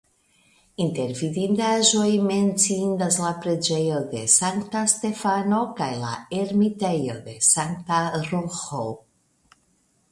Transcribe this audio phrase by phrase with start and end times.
[0.83, 8.85] Inter vidindaĵoj menciindas la preĝejo de Sankta Stefano kaj la ermitejo de Sankta Roĥo.